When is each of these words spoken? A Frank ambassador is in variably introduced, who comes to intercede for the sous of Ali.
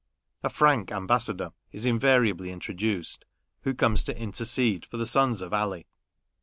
A 0.41 0.49
Frank 0.49 0.91
ambassador 0.91 1.51
is 1.71 1.85
in 1.85 1.99
variably 1.99 2.49
introduced, 2.49 3.23
who 3.61 3.75
comes 3.75 4.03
to 4.05 4.17
intercede 4.19 4.83
for 4.83 4.97
the 4.97 5.05
sous 5.05 5.43
of 5.43 5.53
Ali. 5.53 5.85